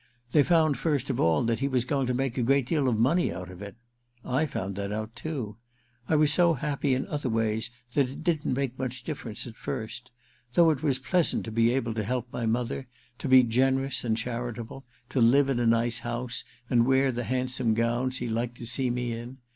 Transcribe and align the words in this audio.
They 0.31 0.41
found 0.41 0.79
first 0.79 1.11
of 1.11 1.19
all 1.19 1.43
that 1.43 1.59
he 1.59 1.67
was 1.67 1.85
going 1.85 2.07
to 2.07 2.13
make 2.15 2.35
a 2.35 2.41
great 2.41 2.65
deal 2.65 2.87
of 2.87 2.97
money 2.97 3.31
out 3.31 3.51
of 3.51 3.61
it. 3.61 3.75
I 4.25 4.47
found 4.47 4.75
that 4.77 4.91
out 4.91 5.15
too. 5.15 5.57
I 6.09 6.15
was 6.15 6.33
so 6.33 6.55
happy 6.55 6.95
in 6.95 7.05
other 7.05 7.29
ways 7.29 7.69
that 7.93 8.09
it 8.09 8.23
didn't 8.23 8.55
make 8.55 8.79
much 8.79 9.03
difference 9.03 9.45
at 9.45 9.53
first; 9.55 10.09
though 10.55 10.71
it 10.71 10.81
was 10.81 10.97
pleasant 10.97 11.43
to 11.45 11.51
be 11.51 11.69
able 11.71 11.93
to 11.93 12.03
help 12.03 12.33
my 12.33 12.47
mother, 12.47 12.87
to 13.19 13.27
be 13.27 13.43
generous 13.43 14.03
and 14.03 14.17
charitable, 14.17 14.85
to 15.09 15.21
live 15.21 15.49
in 15.51 15.59
a 15.59 15.67
nice 15.67 15.99
house, 15.99 16.43
and 16.67 16.87
wear 16.87 17.11
the 17.11 17.21
Ill 17.21 17.25
THE 17.27 17.35
QUICKSAND 17.37 17.49
307 17.49 17.67
handsome 17.67 17.73
gowns 17.75 18.17
he 18.17 18.27
liked 18.27 18.57
to 18.57 18.65
see 18.65 18.89
me 18.89 19.13
in. 19.13 19.37